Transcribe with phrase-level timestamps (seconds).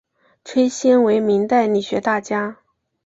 [0.43, 2.57] 崔铣为明代理学大家。